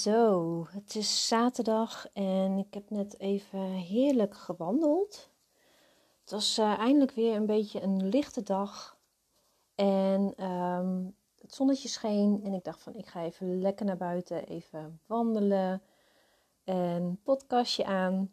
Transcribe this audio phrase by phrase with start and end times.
[0.00, 5.30] Zo, het is zaterdag en ik heb net even heerlijk gewandeld.
[6.20, 8.98] Het was uh, eindelijk weer een beetje een lichte dag.
[9.74, 11.04] En ehm,
[11.40, 15.82] het zonnetje scheen en ik dacht van ik ga even lekker naar buiten, even wandelen.
[16.64, 18.32] En podcastje aan.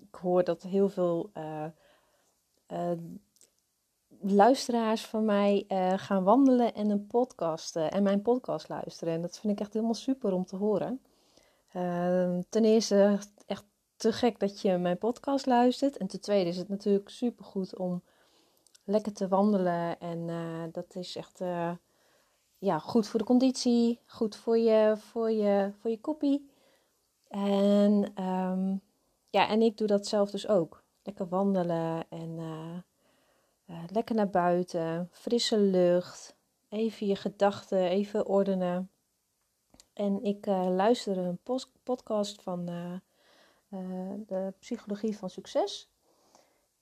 [0.00, 2.92] Ik hoor dat heel veel uh,
[4.22, 9.14] luisteraars van mij uh, gaan wandelen en een podcast uh, en mijn podcast luisteren.
[9.14, 11.00] En dat vind ik echt helemaal super om te horen.
[11.76, 13.64] Uh, ten eerste echt
[13.96, 15.96] te gek dat je mijn podcast luistert.
[15.96, 18.02] En ten tweede is het natuurlijk super goed om
[18.84, 20.00] lekker te wandelen.
[20.00, 21.40] En eh, dat is echt
[22.58, 26.50] ja, goed voor de conditie, goed voor je, voor je, voor je koppie.
[27.28, 28.80] En, um,
[29.30, 30.82] ja, en ik doe dat zelf dus ook.
[31.02, 32.38] Lekker wandelen en
[33.70, 36.36] uh, lekker naar buiten, frisse lucht,
[36.68, 38.90] even je gedachten, even ordenen.
[39.92, 42.94] En ik uh, luisterde een podcast van uh,
[44.26, 45.90] de Psychologie van Succes.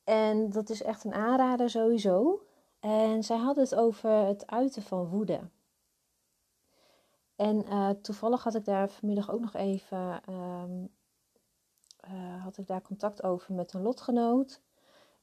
[0.04, 2.42] En dat is echt een aanrader sowieso.
[2.80, 5.40] En zij hadden het over het uiten van woede.
[7.36, 7.64] En
[8.02, 10.90] toevallig had ik daar vanmiddag ook nog even um,
[12.42, 14.62] had ik daar contact over met een lotgenoot.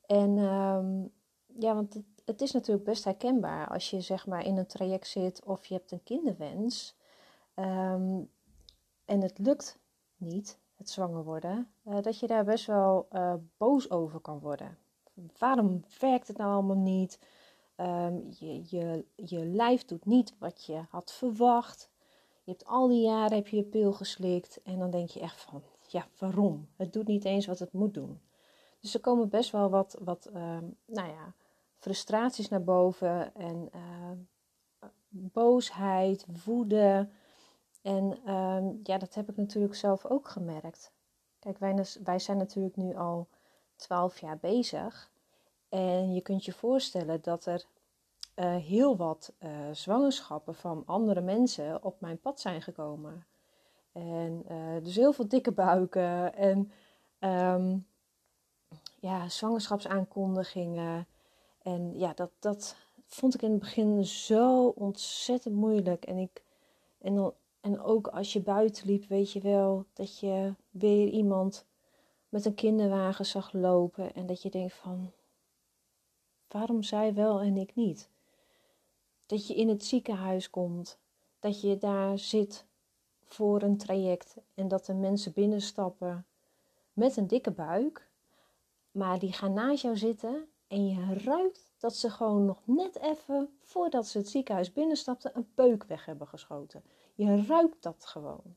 [0.05, 1.11] En um,
[1.59, 5.07] ja, want het, het, is natuurlijk best herkenbaar als je zeg maar in een traject
[5.07, 6.95] zit of je hebt een kinderwens
[7.55, 8.29] um,
[9.05, 9.79] en het lukt
[10.17, 14.77] niet, het zwanger worden, uh, dat je daar best wel uh, boos over kan worden.
[15.37, 17.19] Waarom werkt het nou allemaal niet?
[17.77, 21.89] Um, je, je, je lijf doet niet wat je had verwacht.
[22.43, 25.41] Je hebt al die jaren heb je de pil geslikt en dan denk je echt
[25.41, 26.67] van, ja, waarom?
[26.75, 28.21] Het doet niet eens wat het moet doen.
[28.79, 31.33] Dus er komen best wel wat, wat um, nou ja,
[31.85, 37.09] frustraties naar boven en uh, boosheid, woede.
[37.81, 40.91] En uh, ja, dat heb ik natuurlijk zelf ook gemerkt.
[41.39, 43.27] Kijk, wij, wij zijn natuurlijk nu al
[43.75, 45.11] twaalf jaar bezig.
[45.69, 47.65] En je kunt je voorstellen dat er
[48.35, 53.25] uh, heel wat uh, zwangerschappen van andere mensen op mijn pad zijn gekomen.
[53.91, 54.45] En
[54.83, 56.71] dus heel veel dikke buiken en
[57.19, 57.87] um,
[58.99, 61.07] ja, zwangerschapsaankondigingen.
[61.65, 66.05] En ja, dat, dat vond ik in het begin zo ontzettend moeilijk.
[66.05, 66.43] En, ik,
[66.97, 71.65] en, en ook als je buiten liep, weet je wel dat je weer iemand
[72.29, 74.13] met een kinderwagen zag lopen.
[74.13, 75.11] En dat je denkt van,
[76.47, 78.09] waarom zij wel en ik niet?
[79.25, 80.97] Dat je in het ziekenhuis komt,
[81.39, 82.65] dat je daar zit
[83.23, 86.25] voor een traject en dat er mensen binnenstappen
[86.93, 88.09] met een dikke buik,
[88.91, 93.57] maar die gaan naast jou zitten en je ruikt dat ze gewoon nog net even
[93.61, 96.83] voordat ze het ziekenhuis binnenstapten een peuk weg hebben geschoten.
[97.15, 98.55] Je ruikt dat gewoon.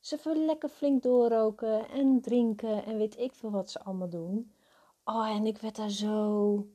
[0.00, 4.52] Ze willen lekker flink doorroken en drinken en weet ik veel wat ze allemaal doen.
[5.04, 6.68] Oh, en ik werd daar zo.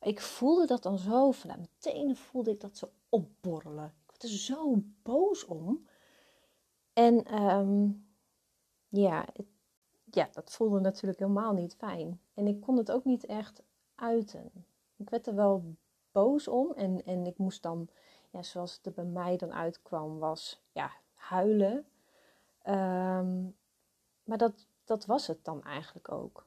[0.00, 1.30] Ik voelde dat dan zo.
[1.30, 3.84] Vanuit mijn tenen voelde ik dat zo opborrelen.
[3.84, 5.86] Ik werd er zo boos om.
[6.92, 8.06] En um,
[8.88, 9.46] ja, het,
[10.14, 12.20] ja, dat voelde natuurlijk helemaal niet fijn.
[12.34, 13.62] En ik kon het ook niet echt
[13.94, 14.50] uiten.
[14.96, 15.74] Ik werd er wel
[16.12, 17.88] boos om en, en ik moest dan,
[18.30, 21.86] ja, zoals het er bij mij dan uitkwam, was ja, huilen.
[22.66, 23.56] Um,
[24.24, 26.46] maar dat, dat was het dan eigenlijk ook.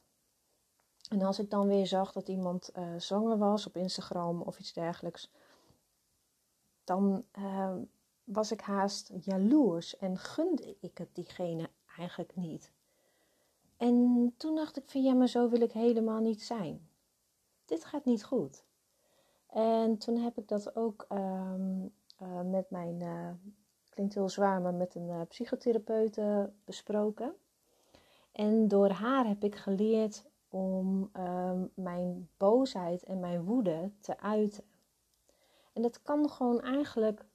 [1.09, 4.73] En als ik dan weer zag dat iemand uh, zwanger was op Instagram of iets
[4.73, 5.31] dergelijks,
[6.83, 7.75] dan uh,
[8.23, 12.71] was ik haast jaloers en gunde ik het diegene eigenlijk niet.
[13.77, 16.87] En toen dacht ik van ja, maar zo wil ik helemaal niet zijn.
[17.65, 18.63] Dit gaat niet goed.
[19.47, 23.29] En toen heb ik dat ook um, uh, met mijn, uh,
[23.89, 27.35] klinkt heel zwaar, maar met een uh, psychotherapeute besproken.
[28.31, 34.63] En door haar heb ik geleerd om um, mijn boosheid en mijn woede te uiten.
[35.73, 37.25] En dat kan gewoon eigenlijk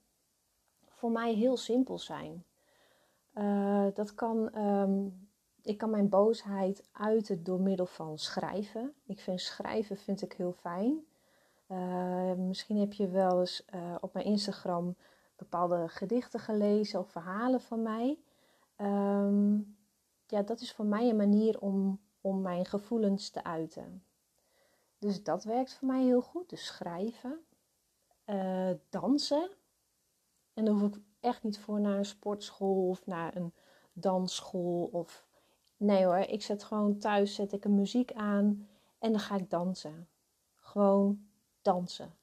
[0.89, 2.45] voor mij heel simpel zijn.
[3.95, 5.30] dat kan um,
[5.63, 8.95] ik kan mijn boosheid uiten door middel van schrijven.
[9.07, 11.05] Ik vind schrijven vind ik heel fijn.
[11.69, 14.97] Uh, misschien heb je wel eens uh, op mijn Instagram
[15.37, 18.19] bepaalde gedichten gelezen of verhalen van mij.
[18.77, 19.77] Um,
[20.27, 24.05] ja, dat is voor mij een manier om, om mijn gevoelens te uiten.
[24.99, 26.49] Dus dat werkt voor mij heel goed.
[26.49, 27.39] Dus schrijven,
[28.27, 29.51] uh, dansen.
[30.55, 33.53] En dan hoef ik echt niet voor naar een sportschool of naar een
[33.93, 35.27] dansschool of
[35.83, 38.69] Nee hoor, ik zet gewoon thuis, zet ik een muziek aan
[38.99, 40.09] en dan ga ik dansen.
[40.55, 41.27] Gewoon
[41.63, 42.15] dansen.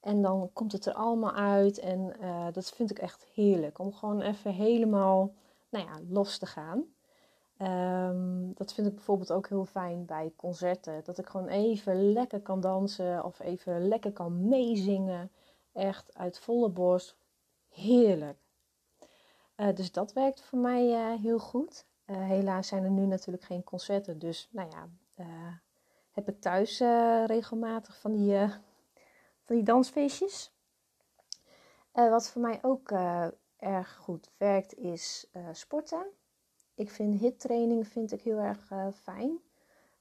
[0.00, 1.78] En dan komt het er allemaal uit.
[1.78, 2.16] En
[2.52, 3.78] dat vind ik echt heerlijk.
[3.78, 5.34] Om gewoon even helemaal
[5.68, 6.84] nou ja, los te gaan.
[7.56, 11.04] Ehm, dat vind ik bijvoorbeeld ook heel fijn bij concerten.
[11.04, 15.30] Dat ik gewoon even lekker kan dansen of even lekker kan meezingen.
[15.72, 17.16] Echt uit volle borst.
[17.68, 18.38] Heerlijk.
[19.56, 21.86] Uh, dus dat werkt voor mij uh, heel goed.
[22.10, 24.18] Uh, helaas zijn er nu natuurlijk geen concerten.
[24.18, 24.88] Dus nou ja,
[26.10, 26.78] heb ik thuis
[27.26, 28.38] regelmatig van die,
[29.42, 30.56] van die dansfeestjes.
[31.92, 32.90] wat voor mij ook
[33.56, 36.06] erg goed werkt is sporten.
[36.74, 39.40] Ik vind hittraining vind ik heel erg fijn.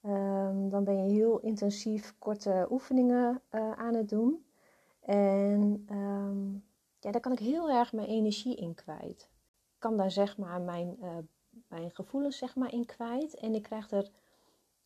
[0.03, 3.41] Um, dan ben je heel intensief korte oefeningen
[3.75, 4.45] aan het doen.
[4.99, 6.65] En um,
[6.99, 9.29] ja, daar kan ik heel erg mijn energie in kwijt.
[9.73, 11.17] Ik kan daar zeg maar mijn, uh,
[11.67, 13.35] mijn gevoelens zeg maar in kwijt.
[13.35, 14.09] En ik krijg er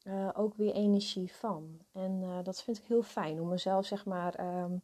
[0.04, 1.80] uh, ook weer energie van.
[1.92, 4.82] En uh, dat vind ik heel fijn om mezelf zeg maar um,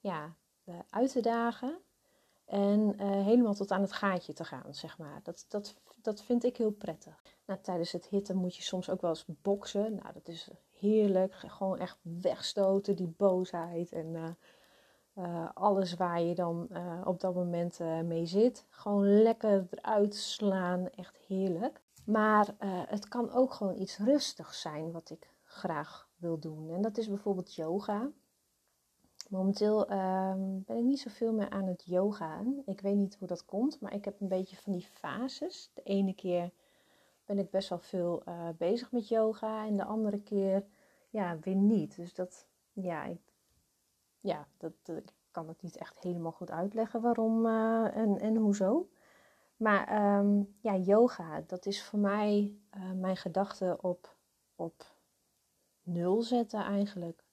[0.00, 0.34] ja,
[0.90, 1.78] uit te dagen.
[2.44, 5.20] En helemaal tot aan het gaatje te gaan, zeg maar.
[5.22, 7.22] Dat, dat, dat vind ik heel prettig.
[7.46, 9.94] Nou, tijdens het hitten moet je soms ook wel eens boksen.
[9.94, 10.48] Nou, dat is
[10.78, 11.34] heerlijk.
[11.34, 13.92] Gewoon echt wegstoten, die boosheid.
[13.92, 14.36] En
[15.18, 18.66] uh, alles waar je dan uh, op dat moment uh, mee zit.
[18.70, 21.80] Gewoon lekker eruit slaan, echt heerlijk.
[22.04, 22.54] Maar
[22.88, 26.70] het kan ook gewoon iets rustigs zijn wat ik graag wil doen.
[26.70, 28.10] En dat is bijvoorbeeld yoga.
[29.28, 32.62] Momenteel ehm, ben ik niet zoveel meer aan het yogaan.
[32.66, 35.70] Ik weet niet hoe dat komt, maar ik heb een beetje van die fases.
[35.74, 36.50] De ene keer
[37.24, 38.22] ben ik best wel veel
[38.58, 40.64] bezig met yoga en de andere keer
[41.10, 41.96] ja, weer niet.
[41.96, 43.27] Dus dat, ja, ik
[44.20, 48.88] ja, dat, ik kan het niet echt helemaal goed uitleggen waarom uh, en, en hoezo.
[49.56, 54.16] Maar um, ja, yoga, dat is voor mij uh, mijn gedachten op,
[54.56, 54.84] op
[55.82, 57.24] nul zetten eigenlijk.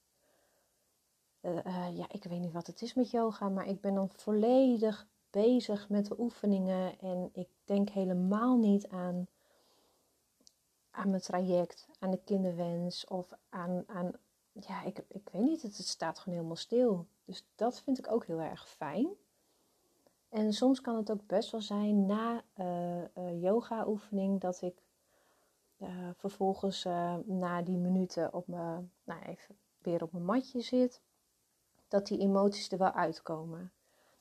[1.40, 5.06] Uh, ja, ik weet niet wat het is met yoga, maar ik ben dan volledig
[5.30, 9.26] bezig met de oefeningen en ik denk helemaal niet aan,
[10.90, 14.12] aan mijn traject, aan de kinderwens of aan, aan
[14.60, 17.06] ja, ik, ik weet niet, het, staat gewoon helemaal stil.
[17.24, 19.08] Dus dat vind ik ook heel erg fijn.
[20.28, 24.82] En soms kan het ook best wel zijn na uh, yoga oefening dat ik
[25.78, 26.84] uh, vervolgens
[27.24, 31.00] na die minuten op me, nou even weer op mijn matje zit.
[31.88, 33.72] Dat die emoties er wel uitkomen.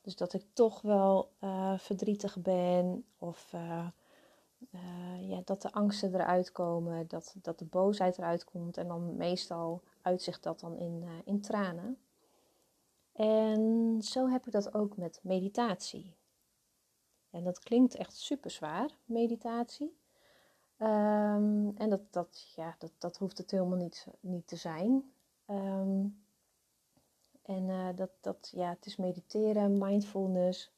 [0.02, 1.30] Dus dat ik toch wel
[1.78, 3.52] verdrietig ben of
[5.20, 8.78] ja, dat de angsten eruit komen, dat, dat de boosheid eruit komt.
[8.78, 12.00] En dan meestal uitzicht dat dan in, uh, in tranen.
[13.12, 16.16] En zo heb ik dat ook met meditatie.
[17.30, 19.98] En dat klinkt echt super zwaar, meditatie.
[20.80, 25.14] Um, en dat, dat, ja, dat, dat hoeft het helemaal niet, niet te zijn.
[25.48, 26.26] Um,
[27.42, 30.74] en uh, dat, dat, ja, het is mediteren, mindfulness.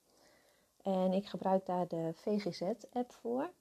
[0.81, 3.51] En ik gebruik daar de VGZ-app voor.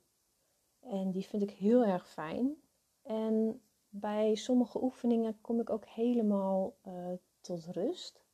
[0.80, 2.56] En die vind ik heel erg fijn.
[3.02, 3.62] En
[4.00, 6.93] bij sommige oefeningen kom ik ook helemaal uh,
[7.40, 8.25] tot rust.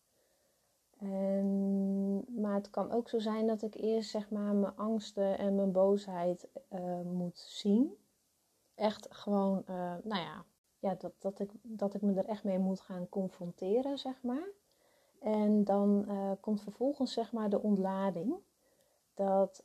[0.98, 5.54] En, maar het kan ook zo zijn dat ik eerst zeg maar mijn angsten en
[5.54, 7.96] mijn boosheid uh, moet zien.
[8.74, 10.44] Echt gewoon, uh, nou ja,
[10.78, 14.48] ja dat, dat, ik, dat ik me er echt mee moet gaan confronteren, zeg maar.
[15.18, 16.06] En dan
[16.40, 18.34] komt vervolgens zeg maar de ontlading.
[19.14, 19.64] Dat,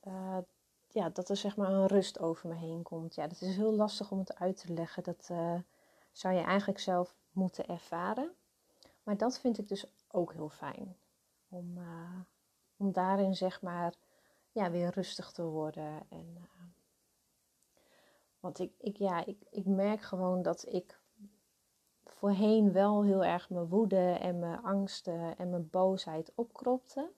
[0.87, 3.15] ja, dat er zeg maar een rust over me heen komt.
[3.15, 5.03] Ja, dat is heel lastig om het uit te leggen.
[5.03, 5.29] Dat
[6.17, 8.31] zou je eigenlijk zelf moeten ervaren.
[9.03, 10.97] Maar dat vind ik dus ook heel fijn.
[11.49, 12.19] Om, uh,
[12.77, 13.93] om daarin zeg maar
[14.51, 16.05] ja, weer rustig te worden.
[16.09, 16.43] En, uh,
[18.39, 20.99] want ik, ik, ja, ik, ik merk gewoon dat ik
[22.05, 27.11] voorheen wel heel erg mijn woede en mijn angsten en mijn boosheid opkropte.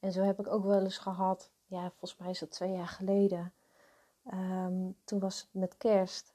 [0.00, 2.88] En zo heb ik ook wel eens gehad, ja, volgens mij is dat twee jaar
[2.88, 3.52] geleden.
[4.32, 6.34] Um, toen was het met kerst.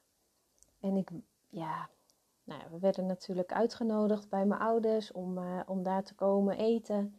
[0.80, 1.10] En ik
[1.50, 1.90] ja,
[2.44, 7.14] nou, we werden natuurlijk uitgenodigd bij mijn ouders om, uh, om daar te komen eten.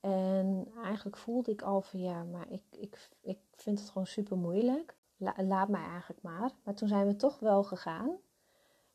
[0.00, 4.36] En eigenlijk voelde ik al van ja, maar ik, ik, ik vind het gewoon super
[4.36, 4.96] moeilijk.
[5.36, 6.50] laat mij eigenlijk maar.
[6.62, 8.16] Maar toen zijn we toch wel gegaan.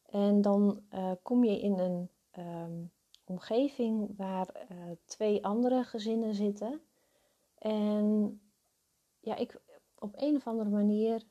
[0.06, 2.92] En dan uh, kom je in een um,
[3.24, 6.82] omgeving waar uh, twee andere gezinnen zitten.
[7.58, 8.40] En
[9.20, 9.62] ja, ik,
[10.00, 11.24] op een of andere manier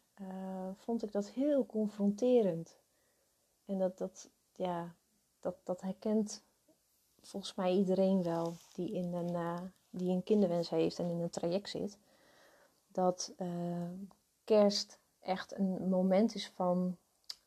[0.77, 2.82] vond ik dat heel confronterend.
[3.73, 4.95] En dat, dat, ja,
[5.41, 6.43] dat, dat herkent
[7.21, 9.61] volgens mij iedereen wel die, in een, uh,
[9.91, 11.99] die een kinderwens heeft en in een traject zit.
[12.89, 13.89] Dat uh,
[14.45, 16.97] kerst echt een moment is van,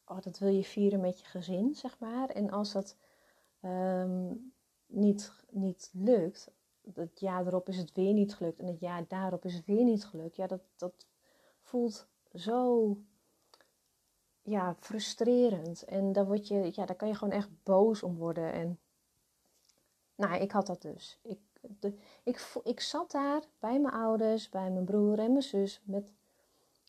[0.05, 2.29] oh, dat wil je vieren met je gezin, zeg maar.
[2.29, 2.95] En als dat
[3.61, 4.53] um,
[4.85, 6.51] niet, niet lukt,
[6.93, 9.83] het jaar erop is het weer niet gelukt en het jaar daarop is het weer
[9.83, 11.07] niet gelukt, ja, dat, dat
[11.61, 12.97] voelt zo
[14.45, 15.83] ja, frustrerend.
[15.83, 18.53] En daar, word je, ja, daar kan je gewoon echt boos om worden.
[18.53, 18.79] En
[20.15, 21.19] nou, ik had dat dus.
[21.21, 21.39] Ik,
[21.79, 26.13] de, ik, ik zat daar bij mijn ouders, bij mijn broer en mijn zus met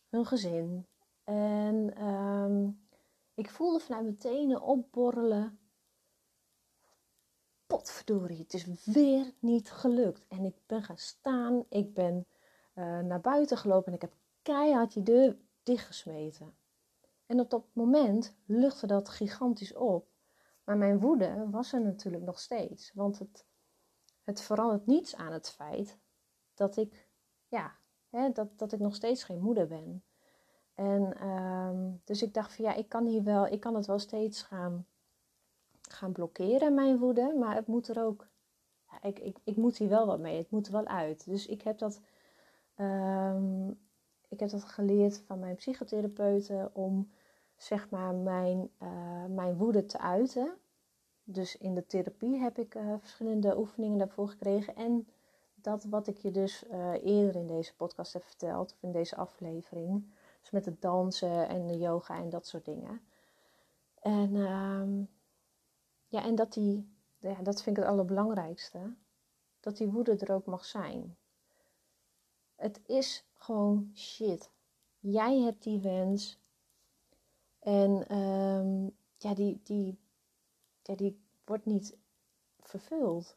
[0.08, 0.86] hun gezin.
[1.24, 2.86] En um,
[3.34, 5.58] ik voelde vanuit mijn tenen opborrelen.
[7.66, 10.24] Potverdorie, het is weer niet gelukt.
[10.28, 12.26] En ik ben gaan staan, ik ben
[12.74, 16.54] uh, naar buiten gelopen en ik heb keihard die deur dichtgesmeten.
[17.26, 20.08] En op dat moment luchtte dat gigantisch op.
[20.64, 22.92] Maar mijn woede was er natuurlijk nog steeds.
[22.94, 23.46] Want het,
[24.22, 25.98] het verandert niets aan het feit
[26.54, 27.08] dat ik,
[27.48, 27.76] ja,
[28.08, 30.04] hè, dat, dat ik nog steeds geen moeder ben.
[30.74, 33.98] En um, dus ik dacht van ja, ik kan hier wel, ik kan het wel
[33.98, 34.86] steeds gaan,
[35.80, 37.34] gaan blokkeren, mijn woede.
[37.38, 38.28] Maar het moet er ook,
[38.90, 40.38] ja, ik, ik, ik moet hier wel wat mee.
[40.38, 41.24] Het moet er wel uit.
[41.24, 42.00] Dus ik heb dat,
[42.76, 43.85] um,
[44.28, 47.10] ik heb dat geleerd van mijn psychotherapeuten om
[47.56, 50.54] zeg maar mijn, uh, mijn woede te uiten.
[51.24, 54.76] Dus in de therapie heb ik uh, verschillende oefeningen daarvoor gekregen.
[54.76, 55.08] En
[55.54, 59.16] dat wat ik je dus uh, eerder in deze podcast heb verteld, of in deze
[59.16, 60.04] aflevering.
[60.40, 63.00] Dus met het dansen en de yoga en dat soort dingen.
[64.00, 65.06] En, uh,
[66.06, 68.94] ja, en dat die, ja, dat vind ik het allerbelangrijkste.
[69.60, 71.16] Dat die woede er ook mag zijn.
[72.56, 74.50] Het is gewoon shit.
[74.98, 76.38] Jij hebt die wens.
[77.58, 79.98] En um, ja, die, die,
[80.82, 81.96] ja, die wordt niet
[82.60, 83.36] vervuld.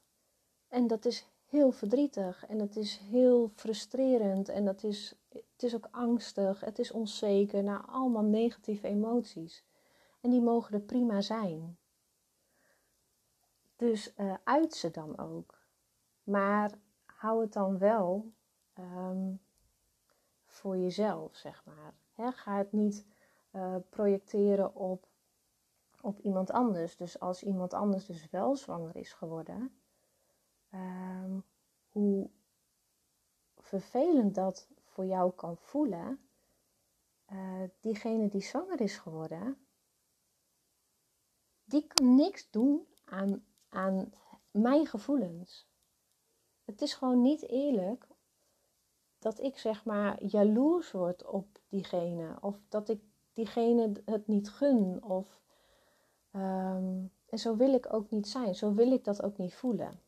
[0.68, 5.76] En dat is heel verdrietig en het is heel frustrerend en dat is, het is
[5.76, 9.64] ook angstig, het is onzeker, nou allemaal negatieve emoties.
[10.22, 11.78] En die mogen er prima zijn.
[13.76, 15.58] Dus uh, uit ze dan ook.
[16.24, 16.72] Maar
[17.06, 18.32] hou het dan wel
[18.80, 19.40] um,
[20.60, 21.94] voor jezelf, zeg maar.
[22.34, 23.06] Ga het niet
[23.52, 25.08] uh, projecteren op,
[26.02, 26.98] op iemand anders.
[26.98, 29.82] Dus als iemand anders dus wel zwanger is geworden,
[30.74, 31.44] um,
[31.90, 32.30] hoe
[33.58, 36.20] vervelend dat voor jou kan voelen,
[37.32, 39.58] uh, diegene die zwanger is geworden,
[41.64, 44.14] die kan niks doen aan, aan
[44.52, 45.68] mijn gevoelens.
[46.66, 48.08] Het is gewoon niet eerlijk
[49.20, 52.38] dat ik zeg maar jaloers word op diegene.
[52.42, 53.02] Of dat ik
[53.34, 55.04] diegene het niet gun.
[55.04, 55.42] Of,
[56.32, 58.56] um, en zo wil ik ook niet zijn.
[58.56, 60.02] Zo wil ik dat ook niet voelen.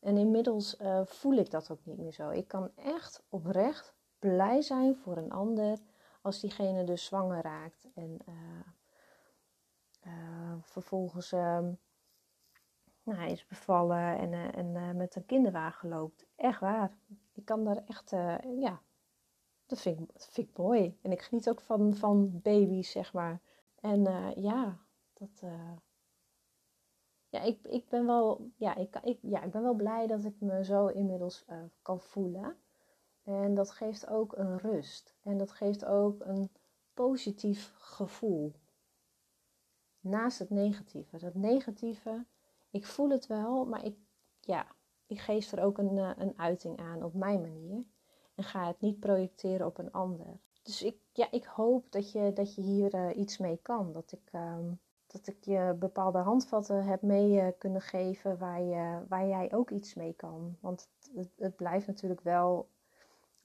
[0.00, 2.30] En inmiddels uh, voel ik dat ook niet meer zo.
[2.30, 5.78] Ik kan echt oprecht blij zijn voor een ander
[6.22, 7.88] als diegene dus zwanger raakt.
[7.94, 8.34] En uh,
[10.06, 11.30] uh, vervolgens
[13.04, 16.26] nou, hij is bevallen en, en met een kinderwagen loopt.
[16.36, 16.96] Echt waar.
[17.32, 18.10] Ik kan daar echt,
[18.58, 18.82] ja,
[19.66, 20.98] dat vind, ik, mooi.
[21.02, 23.40] En ik geniet ook van, van baby's, zeg maar.
[23.80, 24.02] En
[24.42, 24.78] ja,
[25.12, 25.42] dat
[27.28, 30.40] ja, ik, ik, ben wel, ja, ik, ik, ja, ik ben wel blij dat ik
[30.40, 31.44] me zo inmiddels
[31.82, 32.56] kan voelen.
[33.22, 35.14] En dat geeft ook een rust.
[35.22, 36.50] En dat geeft ook een
[36.94, 38.52] positief gevoel.
[40.00, 41.18] Naast het negatieve.
[41.18, 42.24] Dat negatieve,
[42.70, 43.96] ik voel het wel, maar ik,
[44.40, 44.66] ja,
[45.12, 47.84] ik geef er ook een, uh, een uiting aan op mijn manier.
[48.34, 50.26] En ga het niet projecteren op een ander.
[50.62, 53.92] Dus ik, ja, ik hoop dat je, dat je hier uh, iets mee kan.
[53.92, 54.32] Dat ik...
[54.32, 54.80] Um,
[55.12, 59.70] dat ik je bepaalde handvatten heb mee uh, kunnen geven waar, je, waar jij ook
[59.70, 60.56] iets mee kan.
[60.60, 62.68] Want het, het, blijft natuurlijk wel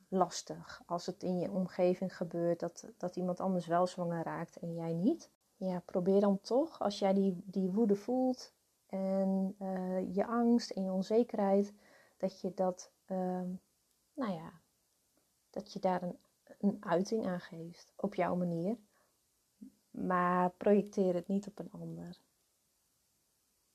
[0.08, 4.74] lastig als het in je omgeving gebeurt dat, dat iemand anders wel zwanger raakt en
[4.74, 5.30] jij niet.
[5.56, 8.54] Ja, probeer dan toch, als jij die, die woede voelt
[8.88, 11.74] en uh, je angst en je onzekerheid,
[12.18, 13.42] dat je dat, uh,
[14.14, 14.62] nou ja,
[15.50, 16.18] dat je daar een,
[16.60, 18.78] een uiting aan geeft op jouw manier.
[19.92, 22.18] Maar projecteer het niet op een ander.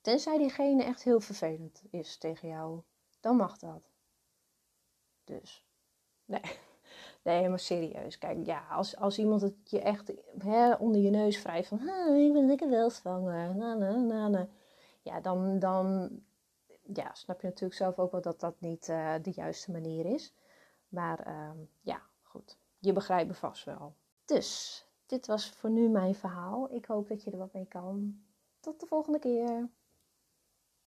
[0.01, 2.81] Tenzij diegene echt heel vervelend is tegen jou,
[3.21, 3.91] dan mag dat.
[5.25, 5.67] Dus,
[6.25, 6.43] nee,
[7.25, 8.19] nee, maar serieus.
[8.19, 11.79] Kijk, ja, als, als iemand het je echt hè, onder je neus wrijft van,
[12.17, 14.49] ik ben lekker wel zwanger, na, na, na, na.
[15.03, 16.11] Ja, dan, dan
[16.95, 20.35] ja, snap je natuurlijk zelf ook wel dat dat niet uh, de juiste manier is.
[20.89, 22.59] Maar uh, ja, goed.
[22.79, 23.95] Je begrijpt me vast wel.
[24.25, 26.75] Dus, dit was voor nu mijn verhaal.
[26.75, 28.23] Ik hoop dat je er wat mee kan.
[28.61, 29.69] Tot de volgende keer.